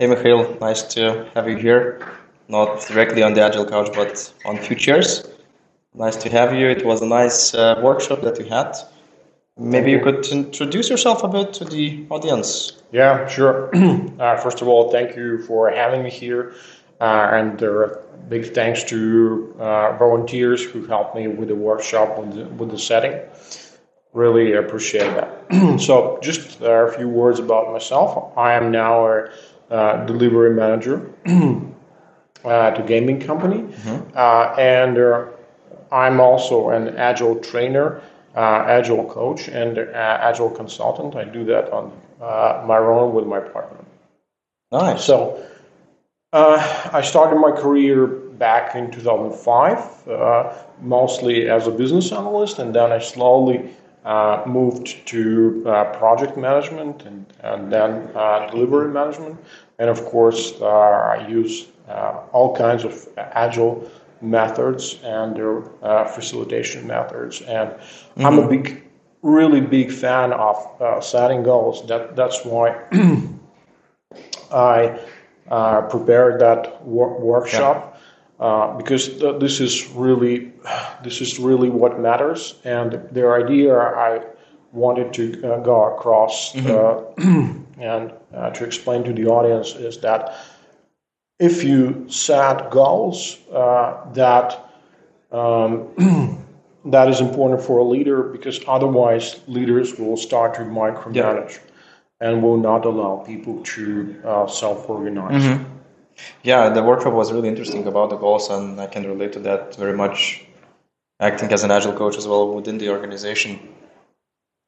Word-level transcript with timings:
Hey, 0.00 0.06
Mikhail, 0.06 0.56
nice 0.62 0.82
to 0.94 1.30
have 1.34 1.46
you 1.46 1.58
here. 1.58 2.00
Not 2.48 2.80
directly 2.88 3.22
on 3.22 3.34
the 3.34 3.42
Agile 3.42 3.66
Couch, 3.66 3.90
but 3.94 4.32
on 4.46 4.56
Futures. 4.56 5.28
Nice 5.92 6.16
to 6.16 6.30
have 6.30 6.54
you. 6.54 6.68
It 6.70 6.86
was 6.86 7.02
a 7.02 7.06
nice 7.06 7.52
uh, 7.52 7.78
workshop 7.82 8.22
that 8.22 8.38
you 8.38 8.46
had. 8.46 8.78
Maybe 9.58 9.90
you 9.90 10.00
could 10.00 10.26
introduce 10.28 10.88
yourself 10.88 11.22
a 11.22 11.28
bit 11.28 11.52
to 11.52 11.66
the 11.66 12.06
audience. 12.08 12.80
Yeah, 12.92 13.28
sure. 13.28 13.68
uh, 14.18 14.38
first 14.38 14.62
of 14.62 14.68
all, 14.68 14.90
thank 14.90 15.16
you 15.16 15.42
for 15.42 15.70
having 15.70 16.02
me 16.02 16.08
here. 16.08 16.54
Uh, 16.98 17.28
and 17.34 17.62
uh, 17.62 17.88
big 18.30 18.54
thanks 18.54 18.82
to 18.84 19.54
uh, 19.58 19.98
volunteers 19.98 20.64
who 20.64 20.86
helped 20.86 21.14
me 21.14 21.28
with 21.28 21.48
the 21.48 21.54
workshop 21.54 22.18
with 22.18 22.36
the, 22.36 22.44
with 22.46 22.70
the 22.70 22.78
setting. 22.78 23.20
Really 24.14 24.54
appreciate 24.54 25.12
that. 25.12 25.78
so, 25.78 26.18
just 26.22 26.58
a 26.62 26.90
few 26.96 27.08
words 27.10 27.38
about 27.38 27.70
myself. 27.70 28.32
I 28.38 28.54
am 28.54 28.70
now 28.70 29.06
a 29.06 29.30
uh, 29.70 30.04
delivery 30.04 30.54
manager 30.54 31.10
uh, 32.44 32.70
to 32.72 32.82
gaming 32.86 33.20
company, 33.20 33.58
mm-hmm. 33.58 34.10
uh, 34.14 34.54
and 34.58 34.98
I'm 35.92 36.20
also 36.20 36.70
an 36.70 36.96
agile 36.96 37.36
trainer, 37.36 38.02
agile 38.34 39.04
coach, 39.04 39.48
and 39.48 39.78
agile 39.78 40.50
consultant. 40.50 41.16
I 41.16 41.24
do 41.24 41.44
that 41.44 41.72
on 41.72 41.92
my 42.20 42.78
own 42.78 43.14
with 43.14 43.26
my 43.26 43.40
partner. 43.40 43.78
Nice. 44.72 45.04
So 45.04 45.44
I 46.32 47.02
started 47.02 47.36
my 47.36 47.50
career 47.50 48.06
back 48.40 48.74
in 48.74 48.90
2005, 48.90 50.08
uh, 50.08 50.52
mostly 50.80 51.48
as 51.48 51.66
a 51.66 51.70
business 51.70 52.10
analyst, 52.10 52.58
and 52.58 52.74
then 52.74 52.90
I 52.90 52.98
slowly 52.98 53.70
uh, 54.10 54.42
moved 54.44 55.06
to 55.06 55.62
uh, 55.66 55.84
project 55.96 56.36
management 56.36 57.02
and, 57.02 57.24
and 57.44 57.72
then 57.72 58.10
uh, 58.16 58.48
delivery 58.50 58.88
management. 58.88 59.38
And 59.78 59.88
of 59.88 60.04
course, 60.04 60.54
uh, 60.60 60.66
I 60.66 61.28
use 61.28 61.68
uh, 61.88 62.18
all 62.32 62.56
kinds 62.56 62.82
of 62.82 63.08
agile 63.16 63.88
methods 64.20 64.98
and 65.04 65.36
their 65.36 65.62
facilitation 66.08 66.88
methods. 66.88 67.40
And 67.42 67.70
mm-hmm. 67.70 68.26
I'm 68.26 68.38
a 68.38 68.42
mm-hmm. 68.42 68.50
big, 68.50 68.82
really 69.22 69.60
big 69.60 69.92
fan 69.92 70.32
of 70.32 70.56
setting 71.04 71.44
goals. 71.44 71.86
That, 71.86 72.16
that's 72.16 72.44
why 72.44 72.66
I 74.52 74.98
prepared 75.88 76.40
that 76.40 76.84
wor- 76.84 77.16
workshop. 77.20 77.76
Yeah 77.76 77.99
uh, 78.40 78.76
because 78.76 79.08
th- 79.20 79.38
this 79.38 79.60
is 79.60 79.86
really 79.90 80.52
this 81.04 81.20
is 81.20 81.38
really 81.38 81.70
what 81.70 82.00
matters. 82.00 82.54
And 82.64 82.92
the 83.12 83.28
idea 83.28 83.78
I 83.78 84.24
wanted 84.72 85.12
to 85.14 85.24
uh, 85.44 85.60
go 85.60 85.94
across 85.94 86.52
mm-hmm. 86.52 86.70
Uh, 86.70 87.54
and 87.80 88.12
uh, 88.34 88.50
to 88.50 88.64
explain 88.64 89.04
to 89.04 89.12
the 89.12 89.26
audience 89.26 89.74
is 89.74 89.98
that 89.98 90.36
if 91.38 91.64
you 91.64 92.06
set 92.08 92.70
goals 92.70 93.38
that 93.50 94.70
um, 95.32 95.88
that 96.84 97.08
is 97.08 97.20
important 97.20 97.62
for 97.62 97.78
a 97.78 97.84
leader 97.84 98.22
because 98.22 98.60
otherwise 98.66 99.40
leaders 99.46 99.98
will 99.98 100.16
start 100.16 100.54
to 100.54 100.62
micromanage 100.62 101.52
yeah. 101.54 102.28
and 102.28 102.42
will 102.42 102.56
not 102.56 102.84
allow 102.84 103.18
people 103.18 103.62
to 103.62 104.20
uh, 104.24 104.46
self-organize. 104.46 105.42
Mm-hmm. 105.42 105.64
Yeah, 106.42 106.70
the 106.70 106.82
workshop 106.82 107.12
was 107.12 107.32
really 107.32 107.48
interesting 107.48 107.86
about 107.86 108.10
the 108.10 108.16
goals, 108.16 108.48
and 108.48 108.80
I 108.80 108.86
can 108.86 109.06
relate 109.06 109.32
to 109.34 109.40
that 109.40 109.76
very 109.76 109.96
much. 109.96 110.44
Acting 111.20 111.52
as 111.52 111.62
an 111.64 111.70
agile 111.70 111.92
coach 111.92 112.16
as 112.16 112.26
well 112.26 112.54
within 112.54 112.78
the 112.78 112.88
organization. 112.88 113.58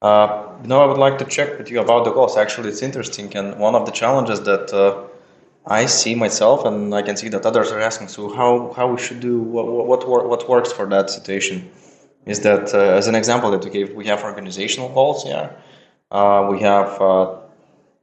Uh, 0.02 0.48
now, 0.64 0.82
I 0.82 0.86
would 0.86 0.98
like 0.98 1.16
to 1.18 1.24
check 1.24 1.56
with 1.56 1.70
you 1.70 1.80
about 1.80 2.04
the 2.04 2.12
goals. 2.12 2.36
Actually, 2.36 2.68
it's 2.68 2.82
interesting, 2.82 3.34
and 3.34 3.58
one 3.58 3.74
of 3.74 3.86
the 3.86 3.92
challenges 3.92 4.42
that 4.42 4.70
uh, 4.70 5.02
I 5.66 5.86
see 5.86 6.14
myself, 6.14 6.66
and 6.66 6.94
I 6.94 7.00
can 7.00 7.16
see 7.16 7.28
that 7.30 7.46
others 7.46 7.72
are 7.72 7.80
asking. 7.80 8.08
So, 8.08 8.34
how 8.34 8.74
how 8.76 8.86
we 8.92 8.98
should 8.98 9.20
do 9.20 9.40
what 9.40 9.66
what, 9.86 10.28
what 10.28 10.48
works 10.48 10.72
for 10.72 10.86
that 10.86 11.08
situation? 11.08 11.70
Is 12.26 12.40
that 12.40 12.74
uh, 12.74 12.98
as 12.98 13.06
an 13.06 13.14
example 13.14 13.50
that 13.52 13.64
we 13.64 13.70
gave? 13.70 13.94
We 13.94 14.06
have 14.06 14.22
organizational 14.22 14.88
goals, 14.90 15.26
yeah. 15.26 15.52
Uh, 16.10 16.48
we 16.50 16.60
have 16.60 17.00
uh, 17.00 17.36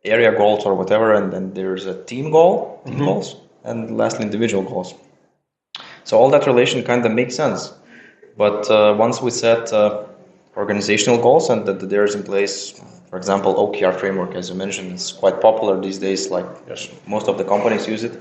area 0.04 0.32
goals 0.32 0.66
or 0.66 0.74
whatever, 0.74 1.14
and 1.14 1.32
then 1.32 1.54
there's 1.54 1.86
a 1.86 2.04
team 2.06 2.32
goal, 2.32 2.82
mm-hmm. 2.86 3.04
goals, 3.06 3.36
and 3.70 3.98
lastly 3.98 4.26
individual 4.26 4.64
goals. 4.64 4.96
So 6.04 6.18
all 6.18 6.30
that 6.32 6.48
relation 6.48 6.84
kind 6.84 7.06
of 7.06 7.12
makes 7.12 7.36
sense. 7.36 7.74
But 8.36 8.70
uh, 8.70 8.96
once 8.98 9.22
we 9.22 9.32
set 9.32 9.72
uh, 9.72 10.06
organizational 10.58 11.22
goals 11.22 11.50
and 11.50 11.66
that 11.66 11.90
there's 11.90 12.16
in 12.16 12.24
place, 12.24 12.82
for 13.10 13.18
example, 13.18 13.54
OKR 13.56 13.94
framework, 13.96 14.36
as 14.36 14.50
you 14.50 14.56
mentioned, 14.56 14.94
is 14.94 15.12
quite 15.12 15.42
popular 15.42 15.80
these 15.80 16.00
days. 16.00 16.30
Like 16.30 16.46
yes, 16.68 16.90
most 17.06 17.28
of 17.28 17.38
the 17.38 17.44
companies 17.44 17.88
use 17.88 18.04
it, 18.04 18.20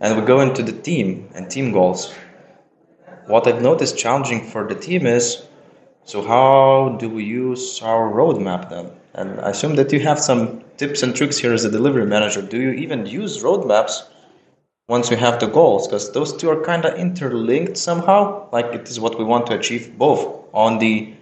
and 0.00 0.18
we 0.18 0.26
go 0.26 0.40
into 0.40 0.62
the 0.62 0.72
team 0.72 1.28
and 1.34 1.50
team 1.50 1.72
goals. 1.72 2.12
What 3.26 3.46
I've 3.46 3.62
noticed 3.62 3.96
challenging 3.96 4.44
for 4.50 4.66
the 4.68 4.74
team 4.74 5.06
is, 5.06 5.46
so 6.04 6.22
how 6.22 6.96
do 7.00 7.08
we 7.08 7.24
use 7.24 7.80
our 7.82 8.10
roadmap 8.10 8.68
then? 8.68 8.90
And 9.14 9.40
I 9.40 9.50
assume 9.50 9.76
that 9.76 9.92
you 9.92 10.00
have 10.00 10.18
some 10.18 10.62
tips 10.76 11.02
and 11.02 11.14
tricks 11.14 11.38
here 11.38 11.52
as 11.52 11.64
a 11.64 11.70
delivery 11.70 12.06
manager. 12.06 12.42
Do 12.42 12.60
you 12.60 12.72
even 12.72 13.06
use 13.06 13.42
roadmaps 13.42 14.02
once 14.88 15.10
we 15.10 15.16
have 15.16 15.40
the 15.40 15.46
goals? 15.46 15.86
Because 15.86 16.12
those 16.12 16.36
two 16.36 16.50
are 16.50 16.62
kind 16.62 16.84
of 16.84 16.98
interlinked 16.98 17.76
somehow. 17.76 18.48
Like 18.52 18.66
it 18.66 18.88
is 18.88 19.00
what 19.00 19.18
we 19.18 19.24
want 19.24 19.46
to 19.46 19.54
achieve 19.54 19.96
both 19.98 20.44
on 20.52 20.78
the 20.78 21.14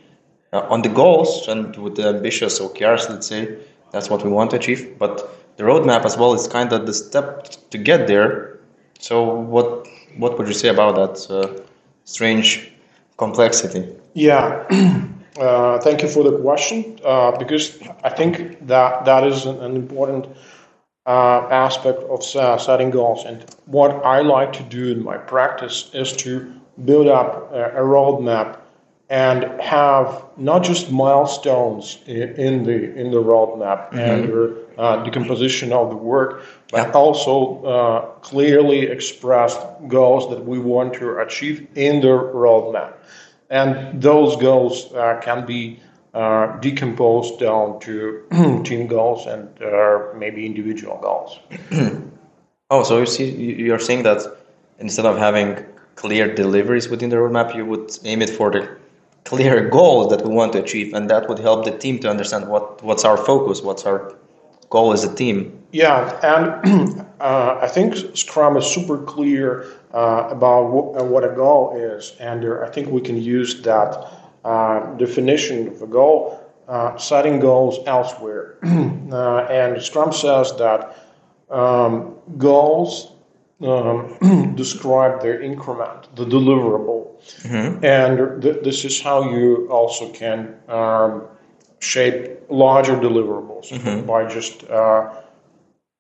uh, 0.53 0.67
on 0.69 0.83
the 0.83 0.89
goals 0.89 1.49
and 1.49 1.75
with 1.77 1.97
the 1.97 2.09
ambitious 2.09 2.59
OKRs, 2.59 3.09
let's 3.09 3.27
say 3.27 3.56
that's 3.91 4.11
what 4.11 4.23
we 4.23 4.31
want 4.31 4.50
to 4.50 4.56
achieve. 4.56 4.99
But 4.99 5.56
the 5.56 5.65
roadmap 5.65 6.05
as 6.05 6.17
well 6.17 6.34
is 6.34 6.47
kind 6.47 6.73
of 6.73 6.87
the 6.87 6.93
step 6.93 7.49
to 7.71 7.78
get 7.78 8.06
there. 8.06 8.59
So 8.99 9.23
what 9.23 9.87
what 10.17 10.39
would 10.39 10.49
you 10.49 10.55
say 10.55 10.69
about 10.69 10.94
that 10.97 11.31
uh, 11.31 11.62
strange 12.05 12.71
complexity? 13.17 13.89
Yeah. 14.15 14.67
Uh, 15.41 15.79
thank 15.79 16.03
you 16.03 16.09
for 16.09 16.23
the 16.23 16.39
question 16.41 16.99
uh, 17.06 17.33
because 17.39 17.79
I 18.05 18.11
think 18.11 18.67
that 18.67 19.06
that 19.06 19.27
is 19.27 19.47
an, 19.47 19.62
an 19.62 19.77
important 19.77 20.27
uh, 21.06 21.48
aspect 21.50 21.98
of 22.04 22.22
setting 22.24 22.90
goals. 22.90 23.24
And 23.24 23.44
what 23.66 23.90
I 24.04 24.20
like 24.20 24.52
to 24.54 24.62
do 24.62 24.92
in 24.92 25.02
my 25.02 25.18
practice 25.18 25.90
is 25.92 26.12
to 26.18 26.52
build 26.84 27.08
up 27.08 27.52
a, 27.52 27.70
a 27.70 27.80
roadmap 27.80 28.58
and 29.10 29.44
have 29.60 30.24
not 30.38 30.64
just 30.64 30.90
milestones 30.90 31.98
in, 32.06 32.30
in 32.36 32.64
the 32.64 32.94
in 32.94 33.10
the 33.10 33.22
roadmap 33.22 33.90
mm-hmm. 33.90 33.98
and 33.98 34.28
the 34.28 34.66
uh, 34.78 35.04
decomposition 35.04 35.70
of 35.72 35.90
the 35.90 35.96
work, 35.96 36.46
but 36.70 36.86
yeah. 36.86 36.92
also 36.92 37.62
uh, 37.64 38.00
clearly 38.20 38.86
expressed 38.86 39.60
goals 39.88 40.30
that 40.30 40.42
we 40.42 40.58
want 40.58 40.94
to 40.94 41.19
achieve 41.19 41.66
in 41.74 42.00
the 42.00 42.08
roadmap 42.08 42.94
and 43.52 44.00
those 44.00 44.34
goals 44.36 44.90
uh, 44.94 45.20
can 45.22 45.44
be 45.44 45.78
uh, 46.15 46.59
decomposed 46.59 47.39
down 47.41 47.81
to 47.81 48.23
team 48.65 48.87
goals 48.87 49.27
and 49.27 49.49
uh, 49.62 49.99
maybe 50.17 50.45
individual 50.45 50.99
goals. 51.00 51.39
oh, 52.71 52.83
so 52.83 52.99
you 52.99 53.06
see, 53.06 53.31
you're 53.31 53.78
saying 53.78 54.03
that 54.03 54.21
instead 54.78 55.06
of 55.06 55.17
having 55.17 55.65
clear 55.95 56.34
deliveries 56.34 56.89
within 56.89 57.09
the 57.09 57.17
roadmap, 57.17 57.55
you 57.55 57.65
would 57.65 57.91
aim 58.05 58.23
it 58.23 58.31
for 58.31 58.50
the 58.50 58.69
clear 59.25 59.69
goals 59.69 60.11
that 60.11 60.23
we 60.27 60.34
want 60.34 60.53
to 60.53 60.62
achieve, 60.62 60.93
and 60.95 61.09
that 61.09 61.28
would 61.28 61.39
help 61.39 61.65
the 61.65 61.71
team 61.78 61.99
to 62.00 62.11
understand 62.11 62.49
what 62.49 62.83
what's 62.83 63.05
our 63.05 63.17
focus, 63.17 63.62
what's 63.62 63.87
our 63.87 64.15
goal 64.69 64.93
as 64.93 65.05
a 65.05 65.15
team. 65.15 65.59
Yeah, 65.73 66.19
and 66.23 67.00
uh, 67.21 67.59
I 67.62 67.69
think 67.69 68.17
Scrum 68.17 68.56
is 68.56 68.67
super 68.67 68.99
clear 68.99 69.65
uh, 69.94 70.29
about 70.31 70.65
uh, 70.99 71.05
what 71.05 71.25
a 71.25 71.34
goal 71.34 71.77
is, 71.77 72.15
and 72.21 72.44
I 72.62 72.69
think 72.69 72.89
we 72.89 73.00
can 73.00 73.17
use 73.17 73.62
that 73.62 74.22
uh, 74.44 74.94
definition 74.97 75.69
of 75.69 75.82
a 75.82 75.86
goal, 75.86 76.38
uh, 76.69 76.97
setting 76.97 77.41
goals 77.41 77.78
elsewhere. 77.86 78.58
Uh, 79.12 79.47
and 79.50 79.82
Scrum 79.82 80.10
says 80.10 80.56
that 80.56 80.97
um, 81.50 82.14
goals 82.38 83.12
um, 83.61 84.55
describe 84.56 85.20
their 85.20 85.38
increment, 85.43 86.08
the 86.17 86.25
deliverable, 86.25 87.20
mm-hmm. 87.43 87.84
and 87.84 88.40
th- 88.40 88.64
this 88.64 88.87
is 88.87 89.02
how 89.02 89.28
you 89.28 89.69
also 89.70 90.11
can 90.12 90.56
um, 90.69 91.25
shape 91.81 92.40
larger 92.49 92.96
deliverables 92.96 93.69
mm-hmm. 93.69 94.06
by 94.06 94.26
just 94.26 94.64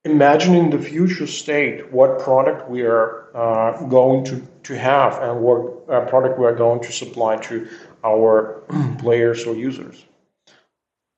imagining 0.04 0.70
the 0.70 0.78
future 0.78 1.26
state, 1.26 1.92
what 1.92 2.18
product 2.18 2.68
we 2.68 2.82
are 2.82 3.28
uh, 3.36 3.84
going 3.86 4.24
to, 4.24 4.42
to 4.64 4.76
have 4.76 5.18
and 5.22 5.40
what 5.40 5.60
uh, 5.88 6.04
product 6.06 6.38
we 6.38 6.44
are 6.44 6.54
going 6.54 6.80
to 6.80 6.92
supply 6.92 7.36
to 7.36 7.68
our 8.04 8.62
players 8.98 9.44
or 9.46 9.54
users. 9.54 10.04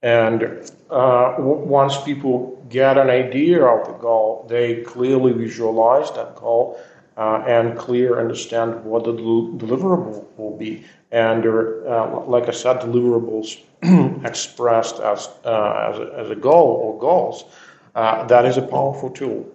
And 0.02 0.70
uh, 0.90 1.36
once 1.38 2.00
people 2.02 2.62
get 2.69 2.98
an 2.98 3.08
idea 3.08 3.64
of 3.64 3.86
the 3.86 3.94
goal, 3.94 4.44
they 4.48 4.82
clearly 4.82 5.32
visualize 5.32 6.10
that 6.12 6.36
goal 6.36 6.78
uh, 7.16 7.42
and 7.46 7.78
clear 7.78 8.20
understand 8.20 8.84
what 8.84 9.04
the 9.04 9.12
del- 9.12 9.52
deliverable 9.56 10.26
will 10.36 10.56
be. 10.58 10.84
And 11.10 11.46
uh, 11.46 12.20
like 12.26 12.48
I 12.48 12.52
said, 12.52 12.81
deliverables 12.81 13.60
expressed 14.26 15.00
as, 15.00 15.28
uh, 15.44 15.90
as, 15.92 15.98
a, 15.98 16.14
as 16.19 16.30
a 16.30 16.37
goal 16.37 16.69
or 16.84 16.98
goals 16.98 17.44
uh, 17.94 18.25
that 18.26 18.44
is 18.44 18.56
a 18.56 18.62
powerful 18.62 19.10
tool. 19.10 19.46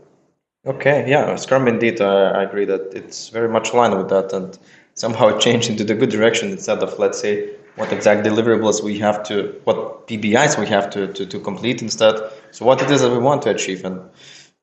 Okay, 0.65 1.09
yeah, 1.09 1.35
Scrum 1.35 1.67
indeed. 1.67 2.01
I 2.01 2.43
agree 2.43 2.65
that 2.65 2.93
it's 2.93 3.29
very 3.29 3.47
much 3.49 3.71
aligned 3.71 3.97
with 3.97 4.09
that, 4.09 4.33
and 4.33 4.57
somehow 4.99 5.37
change 5.45 5.69
into 5.69 5.83
the 5.83 5.95
good 5.95 6.09
direction 6.09 6.51
instead 6.51 6.79
of 6.83 6.99
let's 6.99 7.19
say 7.19 7.49
what 7.75 7.93
exact 7.93 8.25
deliverables 8.25 8.83
we 8.83 8.99
have 8.99 9.23
to, 9.23 9.55
what 9.63 10.05
PBIs 10.07 10.59
we 10.59 10.67
have 10.67 10.89
to, 10.89 11.07
to, 11.13 11.25
to 11.25 11.39
complete 11.39 11.81
instead. 11.81 12.15
So 12.51 12.65
what 12.65 12.81
it 12.81 12.91
is 12.91 13.01
that 13.01 13.11
we 13.11 13.17
want 13.17 13.41
to 13.43 13.49
achieve, 13.51 13.85
and 13.85 14.01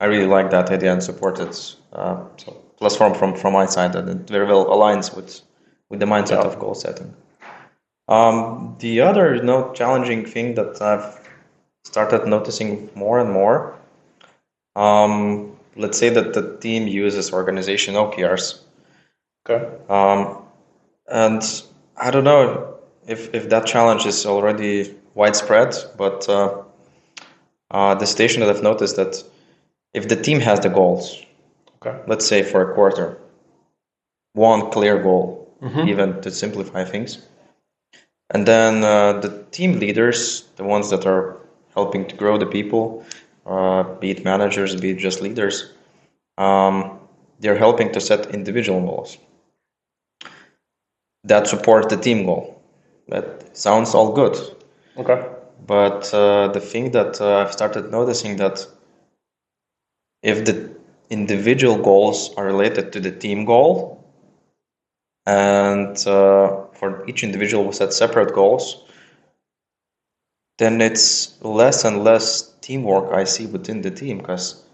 I 0.01 0.05
really 0.05 0.27
like 0.27 0.51
that 0.51 0.71
idea 0.71 0.93
and 0.93 1.03
support 1.03 1.39
it. 1.41 1.77
Uh, 1.93 2.25
so 2.37 2.63
plus 2.77 2.95
from 2.97 3.15
from 3.15 3.35
from 3.35 3.55
my 3.55 3.67
side, 3.67 3.97
and 3.97 4.09
it 4.09 4.29
very 4.29 4.47
well 4.47 4.67
aligns 4.67 5.17
with 5.17 5.41
with 5.89 6.01
the 6.01 6.07
mindset 6.07 6.43
yeah. 6.43 6.49
of 6.49 6.59
goal 6.59 6.75
setting. 6.75 7.15
Um, 8.09 8.77
the 8.79 9.01
other 9.01 9.35
you 9.35 9.43
know, 9.43 9.73
challenging 9.73 10.25
thing 10.25 10.55
that 10.55 10.81
I've 10.81 11.19
started 11.85 12.27
noticing 12.27 12.89
more 12.95 13.19
and 13.19 13.33
more, 13.33 13.75
um, 14.77 15.57
let's 15.75 15.99
say 15.99 16.11
that 16.11 16.35
the 16.35 16.57
team 16.59 16.87
uses 16.87 17.33
organization 17.33 17.95
OKRs. 17.95 18.61
Okay. 19.49 19.65
Um, 19.89 20.43
and 21.09 21.43
I 21.97 22.11
don't 22.11 22.25
know 22.25 22.79
if, 23.07 23.33
if 23.33 23.49
that 23.51 23.67
challenge 23.67 24.07
is 24.07 24.27
already 24.27 24.95
widespread, 25.15 25.75
but 25.97 26.29
uh, 26.29 26.63
uh, 27.71 27.95
the 27.95 28.07
station 28.07 28.41
that 28.41 28.51
I've 28.51 28.63
noticed 28.63 28.97
that 28.97 29.23
if 29.95 30.09
the 30.09 30.17
team 30.17 30.41
has 30.41 30.61
the 30.61 30.69
goals, 30.69 31.23
okay. 31.81 32.01
let's 32.09 32.27
say 32.27 32.43
for 32.43 32.71
a 32.71 32.75
quarter, 32.75 33.19
one 34.33 34.71
clear 34.71 35.01
goal, 35.03 35.49
mm-hmm. 35.63 35.89
even 35.89 36.21
to 36.23 36.31
simplify 36.31 36.85
things, 36.85 37.19
and 38.31 38.47
then 38.47 38.83
uh, 38.83 39.21
the 39.21 39.45
team 39.53 39.79
leaders, 39.79 40.43
the 40.57 40.65
ones 40.65 40.91
that 40.91 41.07
are 41.07 41.37
helping 41.73 42.07
to 42.09 42.17
grow 42.17 42.37
the 42.37 42.47
people, 42.47 43.05
uh, 43.47 43.85
be 44.01 44.11
it 44.11 44.25
managers, 44.25 44.79
be 44.81 44.91
it 44.91 44.99
just 44.99 45.21
leaders, 45.21 45.73
um, 46.37 46.99
they're 47.39 47.57
helping 47.57 47.93
to 47.93 48.01
set 48.01 48.35
individual 48.35 48.81
goals 48.81 49.19
that 51.27 51.47
support 51.47 51.89
the 51.89 51.97
team 51.97 52.25
goal. 52.27 52.63
That 53.09 53.57
sounds 53.57 53.95
all 53.95 54.13
good. 54.13 54.37
Okay. 54.97 55.25
But 55.67 56.13
uh, 56.15 56.49
the 56.49 56.61
thing 56.61 56.93
that 56.93 57.21
uh, 57.21 57.39
I've 57.39 57.53
started 57.53 57.91
noticing 57.91 58.37
that 58.37 58.67
if 60.23 60.45
the 60.45 60.71
individual 61.11 61.79
goals 61.79 62.35
are 62.37 62.47
related 62.47 62.93
to 62.93 63.01
the 63.01 63.11
team 63.11 63.45
goal, 63.45 64.05
and 65.27 65.97
uh, 66.07 66.65
for 66.73 67.05
each 67.09 67.25
individual 67.25 67.65
we 67.65 67.73
set 67.73 67.93
separate 67.93 68.33
goals, 68.35 68.85
then 70.59 70.81
it's 70.81 71.41
less 71.43 71.85
and 71.85 72.05
less 72.05 72.55
teamwork 72.61 73.13
I 73.13 73.25
see 73.25 73.47
within 73.47 73.83
the 73.83 73.91
team 73.91 74.19
because 74.19 74.65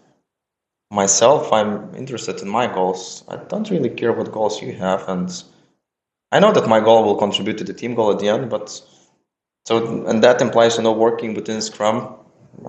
myself, 0.91 1.53
I'm 1.53 1.95
interested 1.95 2.41
in 2.43 2.49
my 2.49 2.67
goals. 2.67 3.25
I 3.29 3.37
don't 3.37 3.69
really 3.71 3.91
care 3.91 4.13
what 4.13 4.31
goals 4.31 4.63
you 4.63 4.73
have, 4.75 5.09
and 5.09 5.31
I 6.33 6.41
know 6.41 6.53
that 6.53 6.69
my 6.69 6.81
goal 6.81 7.05
will 7.05 7.17
contribute 7.17 7.59
to 7.59 7.65
the 7.65 7.75
team 7.75 7.95
goal 7.95 8.11
at 8.11 8.19
the 8.19 8.29
end. 8.29 8.51
But 8.51 8.83
so, 9.67 10.05
and 10.07 10.25
that 10.25 10.41
implies, 10.41 10.77
you 10.77 10.83
know, 10.83 10.93
working 10.93 11.35
within 11.35 11.63
Scrum. 11.63 12.15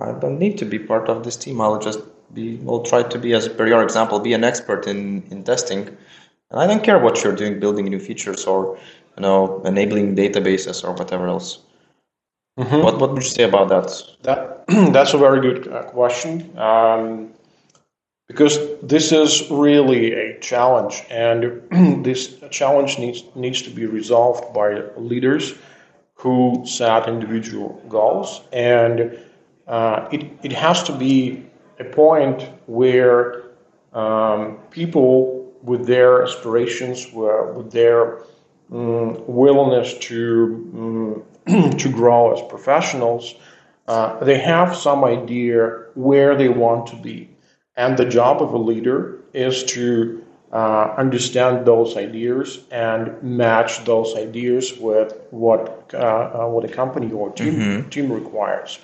I 0.00 0.12
don't 0.12 0.38
need 0.38 0.58
to 0.58 0.64
be 0.64 0.78
part 0.78 1.08
of 1.08 1.24
this 1.24 1.36
team. 1.36 1.60
I'll 1.60 1.78
just 1.78 2.00
be. 2.32 2.60
I'll 2.68 2.82
try 2.82 3.02
to 3.02 3.18
be, 3.18 3.32
as 3.32 3.48
per 3.48 3.66
your 3.66 3.82
example, 3.82 4.20
be 4.20 4.34
an 4.34 4.44
expert 4.44 4.86
in 4.86 5.24
in 5.30 5.44
testing, 5.44 5.88
and 6.50 6.60
I 6.60 6.66
don't 6.66 6.84
care 6.84 6.98
what 6.98 7.22
you're 7.24 7.36
doing, 7.36 7.58
building 7.58 7.86
new 7.86 8.00
features 8.00 8.46
or 8.46 8.78
you 9.16 9.22
know, 9.22 9.62
enabling 9.64 10.16
databases 10.16 10.84
or 10.84 10.92
whatever 10.92 11.28
else. 11.28 11.58
Mm-hmm. 12.58 12.82
What 12.82 12.98
what 12.98 13.12
would 13.12 13.22
you 13.22 13.28
say 13.28 13.44
about 13.44 13.68
that? 13.68 13.86
That 14.22 14.66
that's 14.92 15.14
a 15.14 15.18
very 15.18 15.40
good 15.40 15.68
uh, 15.68 15.84
question. 15.84 16.56
Um, 16.58 17.32
because 18.26 18.58
this 18.82 19.12
is 19.12 19.50
really 19.50 20.12
a 20.12 20.38
challenge, 20.40 21.02
and 21.10 21.62
this 22.04 22.38
challenge 22.50 22.98
needs 22.98 23.22
needs 23.34 23.62
to 23.62 23.70
be 23.70 23.86
resolved 23.86 24.54
by 24.54 24.82
leaders 24.96 25.54
who 26.14 26.62
set 26.64 27.08
individual 27.08 27.82
goals, 27.88 28.40
and 28.52 29.18
uh, 29.66 30.08
it 30.10 30.24
it 30.42 30.52
has 30.52 30.82
to 30.84 30.92
be 30.92 31.44
a 31.78 31.84
point 31.84 32.48
where 32.66 33.42
um, 33.92 34.58
people 34.70 35.52
with 35.62 35.86
their 35.86 36.22
aspirations, 36.22 37.10
with 37.12 37.70
their 37.72 38.22
um, 38.72 39.22
willingness 39.26 39.94
to 39.98 41.22
um, 41.46 41.72
to 41.78 41.92
grow 41.92 42.32
as 42.32 42.40
professionals, 42.48 43.34
uh, 43.86 44.22
they 44.24 44.38
have 44.38 44.74
some 44.74 45.04
idea 45.04 45.84
where 45.94 46.34
they 46.36 46.48
want 46.48 46.86
to 46.86 46.96
be 46.96 47.28
and 47.76 47.96
the 47.96 48.04
job 48.04 48.42
of 48.42 48.52
a 48.52 48.58
leader 48.58 49.18
is 49.32 49.64
to 49.64 50.24
uh, 50.54 50.94
understand 50.96 51.66
those 51.66 51.96
ideas 51.96 52.60
and 52.70 53.20
match 53.22 53.84
those 53.84 54.14
ideas 54.14 54.78
with 54.78 55.12
what 55.30 55.90
uh, 55.92 55.96
uh, 55.96 56.46
what 56.46 56.64
a 56.64 56.68
company 56.68 57.10
or 57.10 57.32
team 57.32 57.54
mm-hmm. 57.54 57.88
team 57.88 58.12
requires. 58.12 58.78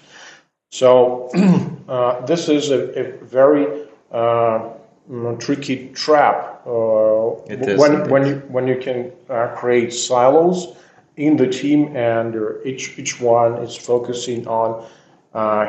So 0.73 1.31
uh, 1.89 2.27
this 2.27 2.49
is 2.49 2.71
a, 2.71 2.81
a 2.99 3.25
very 3.25 3.87
uh, 4.11 4.69
mm, 5.09 5.39
tricky 5.39 5.91
trap 5.91 6.67
uh, 6.67 7.39
when 7.77 8.11
when 8.11 8.27
you 8.27 8.35
when 8.49 8.67
you 8.67 8.77
can 8.77 9.13
create 9.55 9.93
silos 9.93 10.75
in 11.17 11.37
the 11.37 11.47
team 11.47 11.97
and 11.97 12.35
each 12.65 12.99
each 12.99 13.21
one 13.21 13.59
is 13.63 13.77
focusing 13.77 14.45
on 14.49 14.85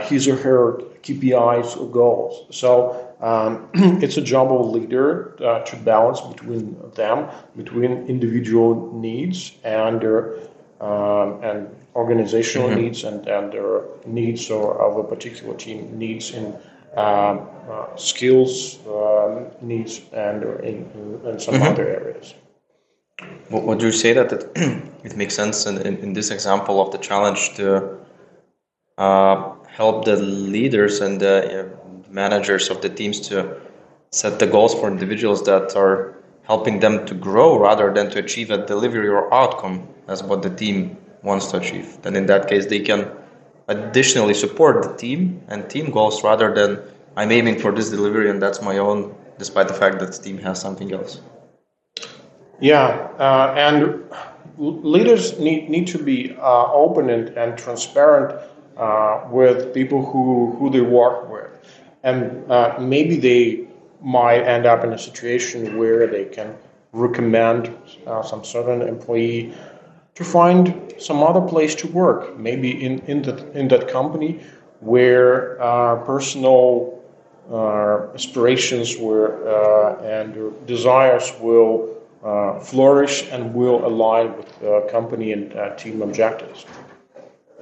his 0.02 0.28
or 0.28 0.36
her 0.36 0.82
KPIs 1.04 1.80
or 1.80 1.88
goals. 1.92 2.46
So 2.50 3.11
um, 3.22 3.70
it's 3.74 4.18
a 4.18 4.22
job 4.22 4.52
of 4.52 4.60
a 4.60 4.64
leader 4.64 5.36
uh, 5.44 5.60
to 5.60 5.76
balance 5.78 6.22
between 6.22 6.76
them, 6.96 7.30
between 7.56 8.08
individual 8.08 8.92
needs 8.94 9.54
and 9.64 10.02
their 10.02 10.38
um, 10.82 11.44
and 11.44 11.70
organizational 11.96 12.70
mm-hmm. 12.70 12.82
needs 12.82 13.04
and, 13.04 13.28
and 13.28 13.54
their 13.54 13.84
needs 14.06 14.50
or 14.50 14.82
of 14.82 14.98
a 14.98 15.04
particular 15.04 15.56
team 15.56 15.98
needs 15.98 16.32
in 16.32 16.56
um, 16.98 17.48
uh, 17.70 17.96
skills 17.96 18.80
um, 18.88 19.48
needs 19.62 20.02
and 20.12 20.44
in, 20.64 21.22
in 21.26 21.40
some 21.40 21.56
mm-hmm. 21.56 21.64
other 21.64 21.88
areas. 21.88 22.34
Would 23.52 23.82
you 23.82 23.92
say 23.92 24.14
that 24.14 24.32
it, 24.34 24.50
it 25.04 25.16
makes 25.16 25.36
sense 25.36 25.66
in, 25.66 25.78
in, 25.82 25.98
in, 25.98 26.14
this 26.14 26.32
example 26.32 26.82
of 26.82 26.92
the 26.92 26.98
challenge 26.98 27.54
to 27.56 27.98
uh, 28.98 29.54
help 29.68 30.06
the 30.06 30.16
leaders 30.16 31.02
and 31.02 31.20
the 31.20 31.72
managers 32.12 32.70
of 32.70 32.82
the 32.82 32.90
teams 32.90 33.20
to 33.30 33.60
set 34.12 34.40
the 34.40 34.48
goals 34.48 34.74
for 34.74 34.88
individuals 34.90 35.44
that 35.44 35.76
are 35.76 36.14
helping 36.44 36.80
them 36.80 37.06
to 37.06 37.14
grow 37.14 37.58
rather 37.58 37.94
than 37.94 38.10
to 38.10 38.20
achieve 38.20 38.52
a 38.52 38.66
delivery 38.66 39.08
or 39.08 39.34
outcome 39.34 39.88
as 40.08 40.22
what 40.22 40.42
the 40.42 40.50
team 40.50 40.98
wants 41.24 41.48
to 41.48 41.58
achieve. 41.58 42.02
Then 42.02 42.16
in 42.16 42.26
that 42.26 42.48
case, 42.48 42.66
they 42.66 42.80
can 42.80 43.10
additionally 43.68 44.34
support 44.34 44.84
the 44.84 44.94
team 44.98 45.42
and 45.48 45.70
team 45.70 45.92
goals 45.92 46.24
rather 46.24 46.54
than 46.54 46.80
I'm 47.16 47.32
aiming 47.32 47.60
for 47.60 47.72
this 47.72 47.90
delivery 47.90 48.30
and 48.30 48.42
that's 48.42 48.62
my 48.62 48.80
own, 48.80 49.16
despite 49.38 49.68
the 49.68 49.74
fact 49.74 50.00
that 50.00 50.12
the 50.12 50.22
team 50.22 50.38
has 50.40 50.60
something 50.60 50.92
else. 50.92 51.22
Yeah, 52.60 52.90
uh, 53.18 53.54
and 53.56 54.04
leaders 54.58 55.40
need, 55.40 55.70
need 55.70 55.88
to 55.88 55.98
be 55.98 56.36
uh, 56.38 56.72
open 56.74 57.10
and, 57.10 57.30
and 57.30 57.58
transparent 57.58 58.40
uh, 58.78 59.26
with 59.32 59.74
people 59.74 60.06
who, 60.06 60.56
who 60.58 60.70
they 60.70 60.82
work 60.82 61.30
with 61.30 61.51
and 62.04 62.50
uh, 62.52 62.78
maybe 62.80 63.18
they 63.18 63.68
might 64.02 64.42
end 64.42 64.66
up 64.66 64.84
in 64.84 64.94
a 64.94 64.98
situation 64.98 65.78
where 65.78 66.08
they 66.08 66.26
can 66.26 66.56
recommend 66.92 67.74
uh, 68.08 68.22
some 68.22 68.44
certain 68.44 68.82
employee 68.82 69.54
to 70.16 70.24
find 70.24 70.94
some 70.98 71.24
other 71.24 71.42
place 71.42 71.74
to 71.76 71.88
work, 71.88 72.38
maybe 72.38 72.84
in, 72.84 73.00
in, 73.02 73.22
the, 73.22 73.52
in 73.52 73.68
that 73.70 73.88
company 73.88 74.42
where 74.80 75.62
uh, 75.62 75.96
personal 76.04 77.02
uh, 77.52 78.08
aspirations 78.14 78.98
were, 78.98 79.48
uh, 79.48 80.04
and 80.04 80.66
desires 80.68 81.34
will 81.40 81.98
uh, 82.24 82.60
flourish 82.60 83.28
and 83.32 83.54
will 83.54 83.86
align 83.86 84.36
with 84.38 84.60
the 84.60 84.88
company 84.92 85.32
and 85.32 85.78
team 85.78 86.02
objectives. 86.02 86.66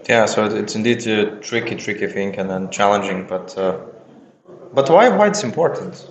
Yeah, 0.08 0.26
so 0.26 0.46
it's 0.46 0.76
indeed 0.76 1.06
a 1.08 1.36
tricky, 1.40 1.76
tricky 1.76 2.08
thing 2.08 2.36
and 2.38 2.50
then 2.50 2.70
challenging, 2.72 3.28
but 3.28 3.56
but 4.74 4.90
why 4.90 5.10
why 5.10 5.28
it's 5.28 5.44
important? 5.44 6.10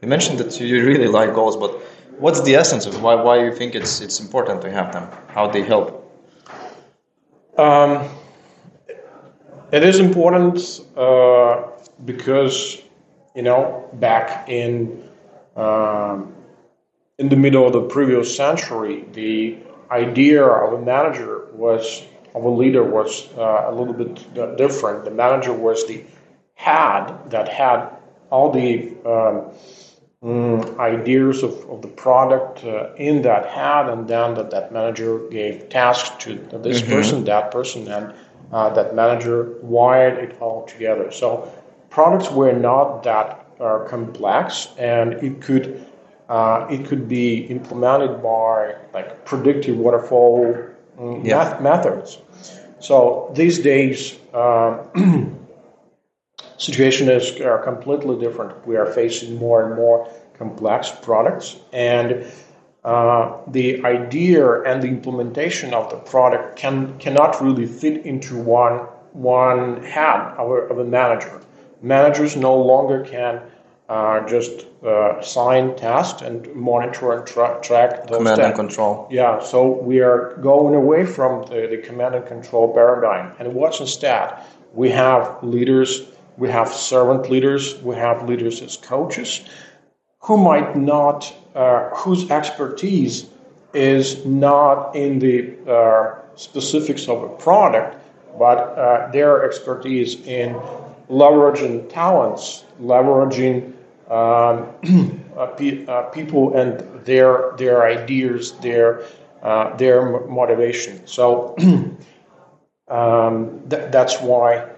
You 0.00 0.08
mentioned 0.08 0.38
that 0.38 0.60
you 0.60 0.84
really 0.84 1.08
like 1.08 1.34
goals, 1.34 1.56
but 1.56 1.70
what's 2.18 2.40
the 2.42 2.54
essence 2.54 2.86
of 2.86 3.02
why 3.02 3.14
why 3.14 3.44
you 3.44 3.54
think 3.54 3.74
it's 3.74 4.00
it's 4.00 4.20
important 4.20 4.62
to 4.62 4.70
have 4.70 4.92
them? 4.92 5.08
How 5.28 5.46
they 5.48 5.62
help? 5.62 5.98
Um, 7.58 8.08
it 9.72 9.82
is 9.84 9.98
important 9.98 10.80
uh, 10.96 11.62
because 12.04 12.82
you 13.34 13.42
know 13.42 13.88
back 13.94 14.48
in 14.48 15.08
um, 15.56 16.34
in 17.18 17.28
the 17.28 17.36
middle 17.36 17.66
of 17.66 17.72
the 17.72 17.82
previous 17.82 18.34
century, 18.34 19.04
the 19.12 19.58
idea 19.90 20.44
of 20.44 20.72
a 20.72 20.82
manager 20.84 21.46
was 21.52 22.02
of 22.34 22.44
a 22.44 22.48
leader 22.48 22.82
was 22.82 23.28
uh, 23.36 23.66
a 23.68 23.72
little 23.72 23.92
bit 23.92 24.56
different. 24.56 25.04
The 25.04 25.10
manager 25.10 25.52
was 25.52 25.86
the 25.86 26.02
had 26.54 27.12
that 27.30 27.48
had 27.48 27.88
all 28.30 28.50
the 28.50 28.90
um, 29.04 29.42
mm, 30.22 30.78
ideas 30.78 31.42
of, 31.42 31.52
of 31.70 31.82
the 31.82 31.88
product 31.88 32.64
uh, 32.64 32.92
in 32.96 33.22
that 33.22 33.46
hat, 33.46 33.88
and 33.88 34.08
then 34.08 34.34
that, 34.34 34.50
that 34.50 34.72
manager 34.72 35.18
gave 35.30 35.68
tasks 35.68 36.10
to 36.24 36.34
this 36.62 36.80
Mm-hmm. 36.80 36.92
person, 36.92 37.24
that 37.24 37.50
person, 37.50 37.88
and 37.88 38.12
uh, 38.52 38.68
that 38.70 38.94
manager 38.94 39.54
wired 39.62 40.18
it 40.18 40.36
all 40.40 40.64
together. 40.66 41.10
So 41.10 41.50
products 41.90 42.30
were 42.30 42.52
not 42.52 43.02
that 43.04 43.46
uh, 43.60 43.80
complex, 43.88 44.68
and 44.78 45.14
it 45.14 45.40
could 45.40 45.84
uh, 46.28 46.66
it 46.70 46.86
could 46.86 47.08
be 47.08 47.46
implemented 47.46 48.22
by 48.22 48.74
like 48.94 49.24
predictive 49.24 49.76
waterfall 49.76 50.54
mm, 50.98 51.24
Yeah. 51.24 51.36
math- 51.36 51.60
methods. 51.60 52.18
So 52.80 53.30
these 53.34 53.58
days. 53.60 54.18
Situation 56.68 57.08
is 57.08 57.40
are 57.40 57.58
completely 57.58 58.16
different. 58.24 58.50
We 58.66 58.76
are 58.76 58.86
facing 58.86 59.36
more 59.36 59.58
and 59.64 59.74
more 59.74 60.08
complex 60.38 60.92
products, 61.02 61.56
and 61.72 62.24
uh, 62.84 63.38
the 63.48 63.84
idea 63.84 64.62
and 64.62 64.82
the 64.82 64.88
implementation 64.88 65.74
of 65.74 65.90
the 65.90 65.96
product 65.96 66.56
can 66.56 66.76
cannot 66.98 67.40
really 67.42 67.66
fit 67.66 68.06
into 68.06 68.34
one 68.38 68.76
one 69.12 69.82
hat 69.82 70.34
of 70.38 70.50
a, 70.50 70.58
of 70.70 70.78
a 70.78 70.84
manager. 70.84 71.40
Managers 71.82 72.36
no 72.36 72.54
longer 72.56 73.04
can 73.04 73.40
uh, 73.88 74.26
just 74.26 74.66
uh, 74.84 75.18
assign 75.18 75.76
tasks 75.76 76.22
and 76.22 76.52
monitor 76.54 77.12
and 77.12 77.26
tra- 77.26 77.58
track 77.62 78.06
those 78.06 78.18
Command 78.18 78.40
and 78.40 78.54
control. 78.54 79.06
Yeah, 79.10 79.40
so 79.40 79.66
we 79.66 80.00
are 80.00 80.36
going 80.40 80.74
away 80.74 81.04
from 81.04 81.44
the, 81.50 81.66
the 81.68 81.78
command 81.78 82.14
and 82.14 82.26
control 82.26 82.72
paradigm. 82.72 83.34
And 83.38 83.52
what's 83.54 83.80
instead? 83.80 84.32
We 84.72 84.88
have 84.90 85.42
leaders, 85.42 86.02
we 86.42 86.48
have 86.50 86.68
servant 86.74 87.30
leaders, 87.30 87.80
we 87.82 87.94
have 87.94 88.28
leaders 88.28 88.62
as 88.62 88.76
coaches 88.76 89.42
who 90.22 90.36
might 90.36 90.76
not, 90.76 91.32
uh, 91.54 91.88
whose 91.90 92.28
expertise 92.32 93.28
is 93.74 94.26
not 94.26 94.96
in 94.96 95.20
the 95.20 95.36
uh, 95.70 96.16
specifics 96.34 97.08
of 97.08 97.22
a 97.22 97.28
product, 97.28 97.96
but 98.40 98.58
uh, 98.58 99.08
their 99.12 99.44
expertise 99.44 100.16
in 100.26 100.54
leveraging 101.08 101.88
talents, 101.88 102.64
leveraging 102.80 103.72
um, 104.10 104.66
uh, 105.36 105.46
pe- 105.46 105.86
uh, 105.86 106.02
people 106.10 106.56
and 106.58 106.80
their 107.04 107.52
their 107.56 107.84
ideas, 107.84 108.52
their 108.68 109.04
uh, 109.44 109.76
their 109.76 110.10
mo- 110.10 110.26
motivation. 110.26 111.06
So 111.06 111.54
um, 112.88 113.60
th- 113.70 113.92
that's 113.92 114.20
why 114.20 114.71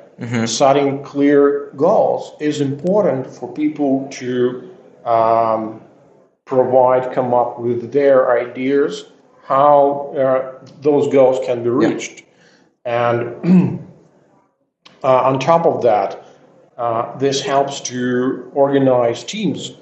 setting 0.46 1.02
clear 1.02 1.70
goals 1.76 2.34
is 2.40 2.60
important 2.60 3.26
for 3.26 3.52
people 3.52 4.08
to 4.12 4.70
um, 5.04 5.80
provide, 6.44 7.12
come 7.12 7.34
up 7.34 7.58
with 7.58 7.92
their 7.92 8.38
ideas 8.38 9.06
how 9.44 10.14
uh, 10.16 10.64
those 10.80 11.12
goals 11.12 11.44
can 11.44 11.62
be 11.62 11.68
reached, 11.68 12.24
and 12.84 13.18
uh, 15.04 15.22
on 15.28 15.38
top 15.38 15.66
of 15.66 15.82
that, 15.82 16.24
uh, 16.78 17.16
this 17.18 17.42
helps 17.42 17.80
to 17.80 18.50
organize 18.54 19.22
teams 19.22 19.72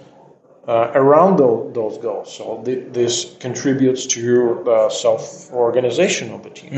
uh, 0.67 0.91
around 0.95 1.37
those, 1.39 1.73
those 1.75 1.99
goals. 1.99 2.37
So 2.37 2.61
th- 2.65 2.93
this 2.93 3.37
contributes 3.39 4.05
to 4.07 4.63
the 4.65 4.89
self-organization 4.91 6.33
of 6.33 6.43
the 6.43 6.51
team. 6.51 6.73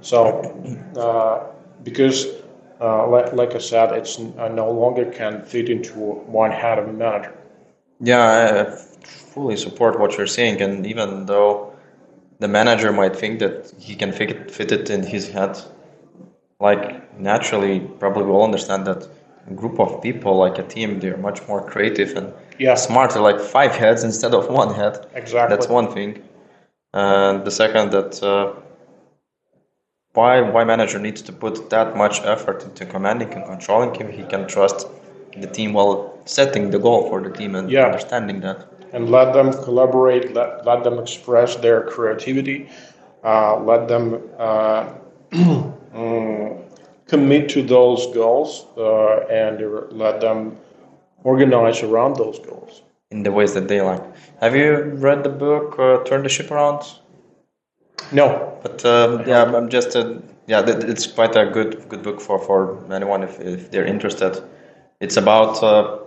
So 0.00 0.20
uh, 0.96 1.46
because, 1.82 2.26
uh, 2.80 3.06
like, 3.08 3.32
like 3.32 3.54
I 3.54 3.58
said, 3.58 3.92
it's 3.92 4.18
n- 4.18 4.34
uh, 4.38 4.48
no 4.48 4.70
longer 4.70 5.04
can 5.06 5.42
fit 5.44 5.68
into 5.68 5.94
one 6.40 6.50
head 6.50 6.78
of 6.78 6.88
a 6.88 6.92
manager. 6.92 7.34
Yeah, 8.00 8.22
I 8.22 8.60
I 8.62 8.64
fully 9.34 9.56
support 9.56 9.98
what 10.00 10.16
you're 10.16 10.26
saying, 10.38 10.60
and 10.62 10.86
even 10.86 11.26
though 11.26 11.72
the 12.38 12.48
manager 12.48 12.92
might 12.92 13.14
think 13.16 13.38
that 13.40 13.72
he 13.78 13.94
can 13.94 14.12
fit 14.12 14.30
it, 14.30 14.50
fit 14.50 14.72
it 14.72 14.90
in 14.90 15.02
his 15.02 15.28
head, 15.28 15.58
like 16.60 17.18
naturally, 17.18 17.80
probably 17.80 18.24
will 18.24 18.42
understand 18.44 18.86
that 18.86 19.08
a 19.48 19.54
group 19.54 19.78
of 19.80 20.02
people, 20.02 20.36
like 20.36 20.58
a 20.58 20.62
team, 20.62 21.00
they're 21.00 21.16
much 21.16 21.46
more 21.48 21.62
creative 21.62 22.16
and 22.16 22.32
Yeah. 22.58 22.74
smarter, 22.74 23.20
like 23.20 23.40
five 23.40 23.72
heads 23.72 24.04
instead 24.04 24.34
of 24.34 24.48
one 24.48 24.74
head. 24.74 25.06
Exactly. 25.14 25.56
That's 25.56 25.68
one 25.68 25.88
thing. 25.92 26.22
And 26.92 27.44
the 27.44 27.50
second, 27.50 27.92
that 27.92 28.22
uh, 28.22 28.52
why 30.14 30.40
why 30.40 30.64
manager 30.64 30.98
needs 30.98 31.22
to 31.22 31.32
put 31.32 31.70
that 31.70 31.96
much 31.96 32.20
effort 32.24 32.62
into 32.64 32.84
commanding 32.86 33.32
and 33.32 33.44
controlling 33.44 33.94
him, 33.94 34.10
he 34.10 34.24
can 34.24 34.46
trust 34.46 34.86
the 35.36 35.46
team 35.46 35.72
while 35.72 36.18
setting 36.24 36.70
the 36.70 36.78
goal 36.78 37.08
for 37.08 37.20
the 37.22 37.30
team 37.30 37.54
and 37.54 37.70
Yeah. 37.70 37.86
understanding 37.86 38.40
that. 38.40 38.66
and 38.92 39.08
let 39.08 39.32
them 39.34 39.52
collaborate, 39.52 40.34
let, 40.34 40.66
let 40.66 40.82
them 40.82 40.98
express 40.98 41.54
their 41.56 41.82
creativity, 41.82 42.68
uh, 43.22 43.56
let 43.70 43.86
them 43.86 44.18
uh, 44.36 44.84
mm, 45.32 46.62
commit 47.06 47.48
to 47.50 47.62
those 47.62 48.06
goals, 48.12 48.66
uh, 48.76 49.18
and 49.42 49.60
let 49.92 50.20
them 50.20 50.56
organize 51.24 51.82
around 51.84 52.16
those 52.16 52.38
goals. 52.40 52.82
in 53.12 53.22
the 53.22 53.30
ways 53.32 53.54
that 53.54 53.68
they 53.68 53.80
like. 53.80 54.02
Have 54.40 54.56
you 54.56 54.72
read 55.06 55.22
the 55.24 55.28
book 55.46 55.78
uh, 55.78 56.02
Turn 56.04 56.22
the 56.22 56.28
Ship 56.28 56.50
Around? 56.50 56.82
No, 58.12 58.58
But 58.62 58.84
um, 58.84 59.26
yeah, 59.26 59.42
I'm- 59.44 59.68
just 59.68 59.94
a, 59.96 60.22
yeah, 60.46 60.62
it's 60.66 61.06
quite 61.06 61.36
a 61.36 61.46
good 61.46 61.88
good 61.88 62.02
book 62.02 62.20
for 62.20 62.38
for 62.38 62.78
anyone 62.92 63.22
if 63.22 63.40
if 63.40 63.70
they're 63.70 63.86
interested. 63.86 64.42
It's 65.00 65.16
about 65.16 65.62
uh, 65.62 65.98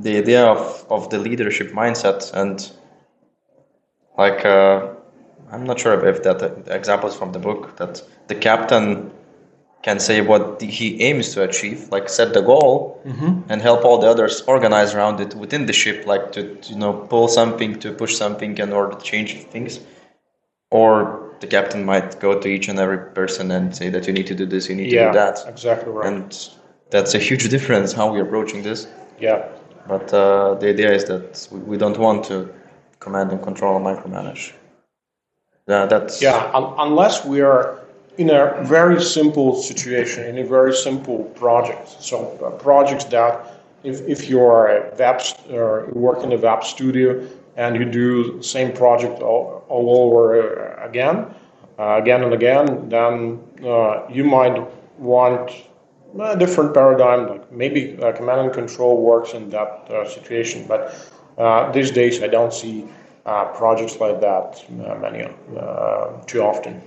the 0.00 0.18
idea 0.18 0.44
of 0.46 0.84
of 0.90 1.08
the 1.10 1.18
leadership 1.18 1.72
mindset 1.72 2.32
and 2.34 2.70
like 4.18 4.44
uh, 4.44 4.88
I'm 5.52 5.64
not 5.64 5.80
sure 5.80 6.06
if 6.06 6.22
that 6.22 6.42
example 6.68 7.08
is 7.08 7.14
from 7.16 7.32
the 7.32 7.38
book 7.38 7.76
that 7.76 8.02
the 8.28 8.34
captain 8.34 9.10
can 9.82 9.98
say 9.98 10.20
what 10.20 10.62
he 10.62 11.02
aims 11.02 11.34
to 11.34 11.42
achieve, 11.42 11.88
like 11.90 12.08
set 12.08 12.32
the 12.34 12.40
goal 12.42 13.00
and 13.48 13.60
help 13.60 13.84
all 13.84 13.98
the 13.98 14.06
others 14.06 14.42
organize 14.46 14.94
around 14.94 15.20
it 15.20 15.34
within 15.34 15.66
the 15.66 15.72
ship, 15.72 16.06
like 16.06 16.30
to, 16.32 16.54
to, 16.62 16.72
you 16.72 16.78
know 16.78 16.92
pull 16.92 17.26
something, 17.28 17.80
to 17.80 17.92
push 17.92 18.14
something, 18.16 18.56
in 18.58 18.72
order 18.72 18.94
to 18.96 19.02
change 19.02 19.44
things. 19.50 19.80
Or 20.72 21.30
the 21.40 21.46
captain 21.46 21.84
might 21.84 22.18
go 22.18 22.40
to 22.40 22.48
each 22.48 22.68
and 22.68 22.78
every 22.78 22.98
person 22.98 23.50
and 23.50 23.76
say 23.76 23.90
that 23.90 24.06
you 24.06 24.12
need 24.12 24.26
to 24.28 24.34
do 24.34 24.46
this, 24.46 24.68
you 24.68 24.74
need 24.74 24.90
to 24.90 25.06
do 25.06 25.12
that, 25.12 25.44
exactly 25.46 25.92
right. 25.92 26.06
and 26.08 26.48
that's 26.90 27.14
a 27.14 27.18
huge 27.18 27.48
difference 27.50 27.92
how 27.92 28.10
we're 28.12 28.22
approaching 28.22 28.62
this. 28.62 28.86
yeah, 29.18 29.48
But 29.86 30.12
uh, 30.14 30.54
the 30.54 30.68
idea 30.68 30.90
is 30.92 31.04
that 31.06 31.48
we, 31.50 31.58
we 31.60 31.76
don't 31.76 31.98
want 31.98 32.24
to 32.26 32.48
command 33.00 33.32
and 33.32 33.42
control 33.42 33.76
and 33.76 33.84
micromanage. 33.84 34.52
Yeah, 35.68 35.86
that's 35.86 36.22
yeah. 36.22 36.50
Un- 36.54 36.74
unless 36.78 37.24
we 37.24 37.40
are 37.40 37.80
in 38.18 38.30
a 38.30 38.62
very 38.64 39.02
simple 39.02 39.54
situation, 39.56 40.24
in 40.24 40.38
a 40.38 40.44
very 40.44 40.74
simple 40.74 41.24
project. 41.42 41.88
So 42.00 42.16
uh, 42.44 42.50
projects 42.50 43.04
that, 43.16 43.32
if, 43.84 44.00
if 44.08 44.28
you 44.28 44.40
are 44.40 44.68
a 44.76 44.94
web, 44.96 45.20
st- 45.20 45.52
or 45.52 45.88
you 45.88 46.00
work 46.00 46.22
in 46.22 46.32
a 46.32 46.36
web 46.36 46.64
studio 46.64 47.26
and 47.56 47.76
you 47.76 47.84
do 47.84 48.38
the 48.38 48.42
same 48.42 48.72
project 48.72 49.20
all, 49.20 49.64
all 49.68 50.06
over 50.06 50.80
uh, 50.80 50.86
again, 50.86 51.26
uh, 51.78 51.96
again 51.96 52.22
and 52.22 52.32
again, 52.32 52.88
then 52.88 53.40
uh, 53.66 54.02
you 54.10 54.24
might 54.24 54.62
want 54.98 55.50
a 56.20 56.36
different 56.36 56.74
paradigm. 56.74 57.28
Like 57.28 57.52
maybe 57.52 57.96
uh, 58.02 58.12
command 58.12 58.40
and 58.40 58.52
control 58.52 59.02
works 59.02 59.34
in 59.34 59.50
that 59.50 59.90
uh, 59.90 60.08
situation, 60.08 60.66
but 60.66 60.94
uh, 61.38 61.70
these 61.72 61.90
days 61.90 62.22
I 62.22 62.28
don't 62.28 62.52
see 62.52 62.86
projects 63.24 64.00
like 64.00 64.20
that 64.20 64.64
many 65.00 65.28
too 66.26 66.42
often. 66.42 66.82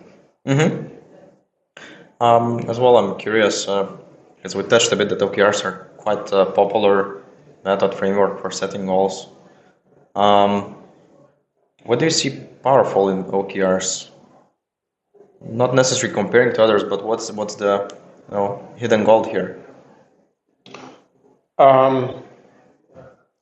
Um, 2.19 2.59
as 2.69 2.79
well, 2.79 2.97
I'm 2.97 3.17
curious, 3.17 3.67
as 4.43 4.55
we 4.55 4.63
touched 4.63 4.91
a 4.91 4.95
bit 4.95 5.09
that 5.09 5.19
OKRs 5.19 5.63
are 5.63 5.89
quite 5.97 6.31
a 6.33 6.45
popular 6.45 7.23
method 7.63 7.93
framework 7.93 8.41
for 8.41 8.51
setting 8.51 8.85
goals. 8.85 9.27
Um, 10.15 10.75
what 11.83 11.99
do 11.99 12.05
you 12.05 12.11
see 12.11 12.39
powerful 12.63 13.09
in 13.09 13.25
OKRs? 13.25 14.09
Not 15.41 15.75
necessarily 15.75 16.13
comparing 16.13 16.53
to 16.55 16.63
others, 16.63 16.83
but 16.83 17.03
what's 17.03 17.31
what's 17.31 17.55
the 17.55 17.93
you 18.29 18.35
know, 18.35 18.67
hidden 18.75 19.03
gold 19.03 19.27
here? 19.27 19.61
Um, 21.57 22.23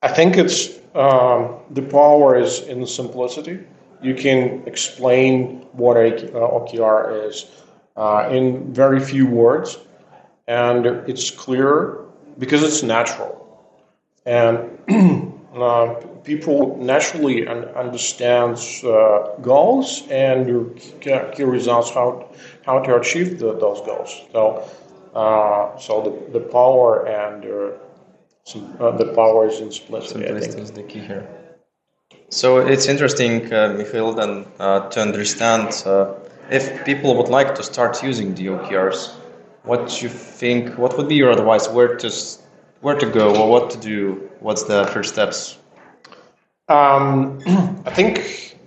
I 0.01 0.09
think 0.09 0.37
it's 0.37 0.79
um, 0.95 1.59
the 1.71 1.81
power 1.81 2.37
is 2.37 2.61
in 2.61 2.85
simplicity. 2.85 3.59
You 4.01 4.13
can 4.13 4.63
explain 4.65 5.65
what 5.71 5.95
a 5.95 6.15
uh, 6.35 6.59
OKR 6.59 7.27
is 7.27 7.45
uh, 7.95 8.27
in 8.29 8.73
very 8.73 8.99
few 8.99 9.25
words, 9.25 9.77
and 10.47 10.85
it's 10.85 11.31
clear 11.31 11.99
because 12.37 12.63
it's 12.63 12.83
natural, 12.83 13.31
and 14.25 14.77
uh, 15.55 15.93
people 16.23 16.77
naturally 16.77 17.47
un- 17.47 17.69
uh, 18.83 19.35
goals 19.41 20.03
and 20.09 20.79
key 21.01 21.43
results 21.43 21.91
how 21.91 22.29
how 22.65 22.79
to 22.79 22.95
achieve 22.95 23.39
the, 23.39 23.53
those 23.53 23.81
goals. 23.81 24.21
So, 24.31 24.69
uh, 25.13 25.77
so 25.77 26.01
the, 26.01 26.39
the 26.39 26.45
power 26.45 27.07
and 27.07 27.45
uh, 27.45 28.83
uh, 28.83 28.97
the 28.97 29.13
power 29.13 29.47
is 29.47 29.59
in 29.59 29.71
simplicity. 29.71 30.25
Simplicity 30.25 30.61
is 30.61 30.71
the 30.71 30.83
key 30.83 30.99
here. 30.99 31.27
So 32.29 32.57
it's 32.57 32.87
interesting, 32.87 33.53
uh, 33.53 33.75
Mikhail, 33.77 34.13
then 34.13 34.45
to 34.57 34.99
understand 34.99 35.71
if 36.49 36.83
people 36.85 37.15
would 37.17 37.29
like 37.29 37.55
to 37.55 37.63
start 37.63 38.03
using 38.03 38.35
the 38.35 38.47
OKRs, 38.47 39.13
what 39.63 40.01
you 40.01 40.09
think, 40.09 40.77
what 40.77 40.97
would 40.97 41.07
be 41.07 41.15
your 41.15 41.31
advice? 41.31 41.69
Where 41.69 41.95
to, 41.95 42.11
where 42.81 42.95
to 42.95 43.05
go, 43.05 43.35
or 43.41 43.49
what 43.49 43.69
to 43.71 43.77
do? 43.77 44.29
What's 44.43 44.63
the 44.63 44.85
first 44.87 45.13
steps? 45.13 45.57
Um, 46.67 47.39
I 47.85 47.91
think 47.91 48.57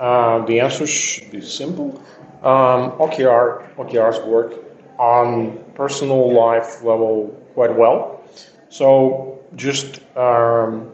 uh, 0.00 0.44
the 0.46 0.58
answer 0.58 0.84
should 0.84 1.30
be 1.30 1.40
simple. 1.40 2.02
Um, 2.42 2.90
OKR 2.98 3.72
OKRs 3.76 4.26
work 4.26 4.54
on 4.98 5.62
personal 5.76 6.34
life 6.34 6.82
level 6.82 7.28
quite 7.54 7.72
well. 7.76 8.24
So 8.68 9.38
just 9.54 10.00
um, 10.16 10.90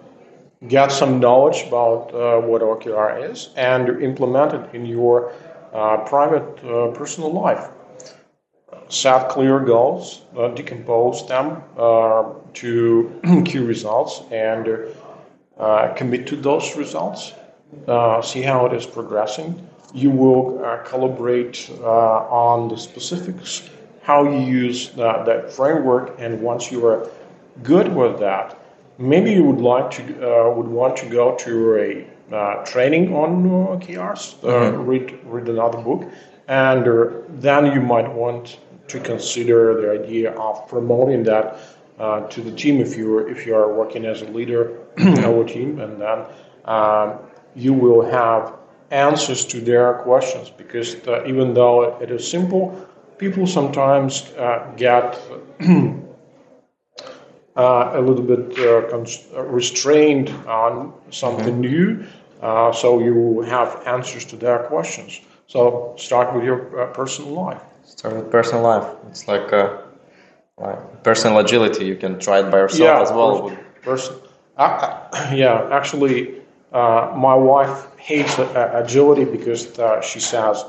get 0.68 0.92
some 0.92 1.20
knowledge 1.20 1.64
about 1.66 2.12
uh, 2.12 2.38
what 2.42 2.60
OKR 2.60 3.30
is 3.30 3.48
and 3.56 4.02
implement 4.02 4.52
it 4.52 4.74
in 4.74 4.84
your 4.84 5.32
uh, 5.72 6.04
private 6.04 6.62
uh, 6.64 6.88
personal 6.88 7.32
life. 7.32 7.70
Set 8.88 9.28
clear 9.28 9.60
goals, 9.60 10.22
uh, 10.36 10.48
decompose 10.48 11.26
them 11.28 11.62
uh, 11.76 12.24
to 12.54 13.20
key 13.44 13.58
results, 13.58 14.22
and 14.30 14.68
uh, 15.58 15.92
commit 15.94 16.26
to 16.26 16.36
those 16.36 16.76
results. 16.76 17.32
Uh, 17.86 18.22
see 18.22 18.40
how 18.40 18.64
it 18.64 18.72
is 18.72 18.86
progressing. 18.86 19.68
You 19.92 20.10
will 20.10 20.64
uh, 20.64 20.82
calibrate 20.84 21.68
uh, 21.82 21.84
on 21.84 22.68
the 22.68 22.78
specifics, 22.78 23.68
how 24.02 24.24
you 24.24 24.40
use 24.40 24.90
that, 24.90 25.26
that 25.26 25.52
framework, 25.52 26.14
and 26.18 26.40
once 26.40 26.72
you 26.72 26.86
are 26.86 27.10
good 27.62 27.94
with 27.94 28.18
that, 28.20 28.58
maybe 28.98 29.32
you 29.32 29.44
would 29.44 29.60
like 29.60 29.90
to 29.92 30.02
uh, 30.02 30.50
would 30.50 30.66
want 30.66 30.96
to 30.98 31.06
go 31.08 31.34
to 31.36 31.76
a 31.76 32.34
uh, 32.34 32.64
training 32.64 33.14
on 33.14 33.46
uh, 33.46 33.76
OKRs, 33.76 34.44
uh, 34.44 34.76
read 34.76 35.18
read 35.24 35.48
another 35.48 35.78
book, 35.78 36.04
and 36.48 36.86
uh, 36.86 37.06
then 37.28 37.72
you 37.72 37.80
might 37.80 38.10
want 38.12 38.58
to 38.88 39.00
consider 39.00 39.80
the 39.80 39.90
idea 40.04 40.32
of 40.32 40.66
promoting 40.68 41.22
that 41.24 41.58
uh, 41.98 42.20
to 42.28 42.40
the 42.40 42.52
team 42.52 42.80
if 42.80 42.96
you 42.96 43.18
if 43.28 43.46
you 43.46 43.54
are 43.54 43.72
working 43.72 44.04
as 44.06 44.22
a 44.22 44.26
leader 44.26 44.78
in 44.98 45.24
our 45.24 45.44
team, 45.44 45.80
and 45.80 46.00
then 46.00 46.24
um, 46.64 47.18
you 47.54 47.72
will 47.72 48.02
have 48.04 48.54
answers 48.90 49.44
to 49.46 49.60
their 49.60 49.94
questions 49.94 50.50
because 50.50 50.96
uh, 51.08 51.24
even 51.26 51.54
though 51.54 51.98
it 52.00 52.10
is 52.10 52.26
simple, 52.28 52.74
people 53.18 53.46
sometimes 53.46 54.32
uh, 54.38 54.72
get 54.76 55.20
uh, 57.56 57.90
a 57.94 58.00
little 58.00 58.22
bit 58.24 58.58
uh, 58.58 58.88
cons- 58.88 59.26
uh, 59.34 59.42
restrained 59.42 60.30
on 60.46 60.92
something 61.10 61.60
new, 61.60 62.04
uh, 62.40 62.72
so 62.72 63.00
you 63.00 63.14
will 63.14 63.44
have 63.44 63.82
answers 63.86 64.24
to 64.24 64.36
their 64.36 64.60
questions. 64.64 65.20
So 65.46 65.94
start 65.98 66.34
with 66.34 66.44
your 66.44 66.60
uh, 66.80 66.86
personal 66.92 67.32
life. 67.32 67.67
Start 67.98 68.14
with 68.14 68.30
personal 68.30 68.62
life. 68.62 68.86
It's 69.10 69.26
like, 69.26 69.52
uh, 69.52 69.78
like 70.56 71.02
personal 71.02 71.40
agility. 71.40 71.84
You 71.84 71.96
can 71.96 72.20
try 72.20 72.38
it 72.38 72.48
by 72.48 72.58
yourself 72.58 72.80
yeah, 72.80 73.02
as 73.02 73.10
well. 73.10 73.50
pers- 73.82 74.08
Person, 74.08 74.16
I, 74.56 74.64
I- 75.12 75.34
yeah, 75.42 75.68
actually, 75.72 76.40
uh, 76.72 77.12
my 77.16 77.34
wife 77.34 77.88
hates 77.96 78.38
uh, 78.38 78.70
agility 78.72 79.24
because 79.24 79.76
uh, 79.80 80.00
she 80.00 80.20
says, 80.20 80.64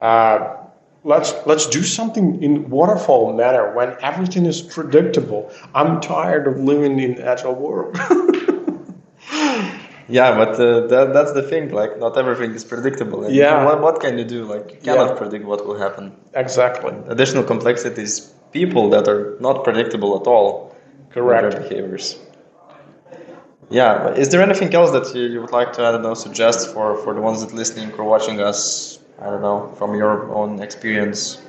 uh, 0.00 0.56
"Let's 1.04 1.34
let's 1.44 1.66
do 1.66 1.82
something 1.82 2.42
in 2.42 2.70
waterfall 2.70 3.34
manner 3.34 3.74
when 3.76 3.94
everything 4.00 4.46
is 4.46 4.62
predictable." 4.62 5.52
I'm 5.74 6.00
tired 6.00 6.46
of 6.46 6.58
living 6.58 6.98
in 7.00 7.20
agile 7.20 7.54
world. 7.54 7.98
Yeah, 10.08 10.36
but 10.36 10.50
uh, 10.60 10.86
that, 10.86 11.12
that's 11.12 11.32
the 11.32 11.42
thing. 11.42 11.70
Like, 11.72 11.98
not 11.98 12.16
everything 12.16 12.54
is 12.54 12.64
predictable. 12.64 13.24
And 13.24 13.34
Yeah. 13.34 13.64
What, 13.64 13.80
what 13.82 14.00
can 14.00 14.18
you 14.18 14.24
do? 14.24 14.44
Like, 14.44 14.70
you 14.72 14.78
cannot 14.82 15.08
Yeah. 15.10 15.14
predict 15.16 15.44
what 15.44 15.66
will 15.66 15.78
happen. 15.78 16.12
exactly. 16.34 16.94
Additional 17.08 17.42
complexity 17.42 18.02
is 18.02 18.32
people 18.52 18.88
that 18.90 19.08
are 19.08 19.36
not 19.40 19.64
predictable 19.64 20.20
at 20.20 20.26
all. 20.26 20.74
Correct. 21.10 21.50
Their 21.50 21.60
behaviors. 21.62 22.18
Yeah. 23.70 24.04
But 24.04 24.18
is 24.18 24.28
there 24.30 24.42
anything 24.42 24.72
else 24.74 24.90
that 24.92 25.12
you, 25.14 25.24
you 25.26 25.40
would 25.40 25.52
like 25.52 25.72
to, 25.74 25.84
I 25.86 25.90
don't 25.92 26.02
know, 26.02 26.14
suggest 26.14 26.72
for, 26.72 26.96
for 27.02 27.12
the 27.14 27.20
ones 27.20 27.44
that 27.44 27.52
listening 27.52 27.92
or 27.98 28.04
watching 28.04 28.40
us? 28.40 28.98
I 29.20 29.26
don't 29.30 29.42
know, 29.42 29.72
from 29.78 29.94
your 29.94 30.30
own 30.32 30.60
experience. 30.62 31.40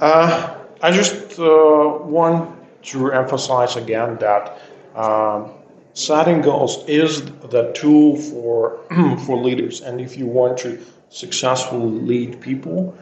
Uh, 0.00 0.54
I 0.82 0.90
just 0.92 1.38
uh, 1.38 1.98
want 2.16 2.50
to 2.84 3.10
emphasize 3.12 3.76
again 3.76 4.16
that 4.18 4.58
um, 4.94 5.50
setting 5.96 6.42
goals 6.42 6.84
is 6.86 7.22
the 7.24 7.72
tool 7.72 8.16
for 8.16 8.78
for 9.26 9.42
leaders, 9.42 9.80
and 9.80 10.00
if 10.00 10.16
you 10.16 10.26
want 10.26 10.58
to 10.58 10.78
successfully 11.08 12.00
lead 12.00 12.40
people 12.40 12.96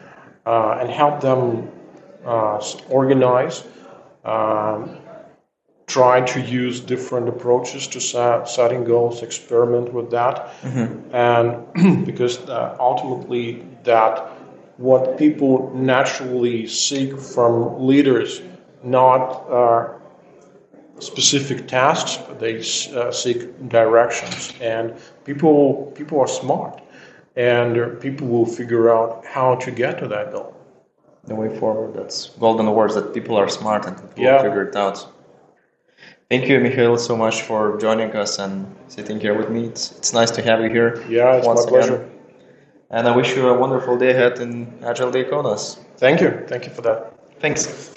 uh, 0.45 0.77
and 0.79 0.89
help 0.89 1.19
them 1.19 1.69
uh, 2.25 2.63
organize, 2.89 3.65
um, 4.23 4.97
try 5.87 6.21
to 6.21 6.39
use 6.39 6.79
different 6.79 7.27
approaches 7.27 7.85
to 7.87 7.99
set, 7.99 8.47
setting 8.47 8.83
goals, 8.85 9.21
experiment 9.21 9.91
with 9.93 10.09
that, 10.11 10.53
and 11.11 12.05
because 12.05 12.39
uh, 12.47 12.77
ultimately 12.79 13.65
that 13.83 14.31
what 14.77 15.17
people 15.17 15.71
naturally 15.75 16.65
seek 16.65 17.19
from 17.19 17.85
leaders, 17.85 18.41
not 18.83 19.49
uh, 19.49 19.94
specific 20.99 21.67
tasks, 21.67 22.17
but 22.27 22.39
they 22.39 22.57
uh, 22.93 23.11
seek 23.11 23.69
directions. 23.69 24.53
And 24.61 24.93
people 25.25 25.91
people 25.95 26.19
are 26.19 26.27
smart, 26.27 26.81
and 27.35 27.99
people 27.99 28.27
will 28.27 28.45
figure 28.45 28.89
out 28.95 29.25
how 29.25 29.55
to 29.55 29.71
get 29.71 29.97
to 29.99 30.07
that 30.07 30.31
goal. 30.31 30.55
The 31.25 31.35
way 31.35 31.49
forward. 31.59 31.93
That's 31.95 32.29
golden 32.39 32.71
words 32.71 32.93
that 32.95 33.13
people 33.13 33.35
are 33.35 33.49
smart 33.49 33.85
and 33.87 33.95
will 34.15 34.23
Yeah. 34.23 34.41
figure 34.43 34.63
it 34.69 34.75
out. 34.75 35.07
Thank 36.29 36.47
you, 36.47 36.59
Mikhail, 36.59 36.97
so 36.97 37.15
much 37.15 37.41
for 37.43 37.77
joining 37.77 38.15
us 38.15 38.39
and 38.39 38.65
sitting 38.87 39.19
here 39.19 39.35
with 39.37 39.49
me. 39.49 39.65
It's, 39.65 39.91
it's 39.97 40.11
nice 40.13 40.31
to 40.31 40.41
have 40.41 40.59
you 40.61 40.69
here. 40.69 41.03
Yeah, 41.07 41.35
it's 41.35 41.45
once 41.47 41.65
my 41.65 41.69
pleasure. 41.69 41.95
again. 41.95 42.09
And 42.89 43.07
I 43.07 43.15
wish 43.15 43.35
you 43.35 43.47
a 43.49 43.57
wonderful 43.57 43.97
day 43.97 44.11
ahead 44.11 44.39
in 44.39 44.67
Agile 44.83 45.11
Day 45.11 45.23
Kaunas. 45.23 45.77
Thank 45.97 46.21
you. 46.21 46.31
Thank 46.47 46.65
you 46.65 46.71
for 46.73 46.81
that. 46.81 47.13
Thanks. 47.39 47.93